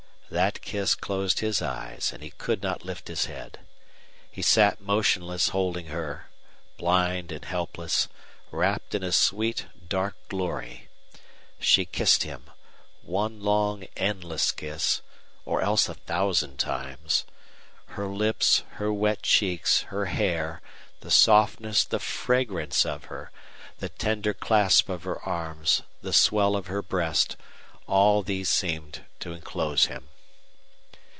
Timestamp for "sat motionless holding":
4.41-5.87